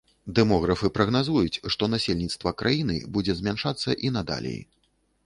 Дэмографы 0.37 0.87
прагназуюць, 0.97 1.61
што 1.75 1.89
насельніцтва 1.95 2.53
краіны 2.63 2.97
будзе 3.19 3.37
змяншацца 3.41 3.97
і 4.09 4.13
надалей. 4.17 4.57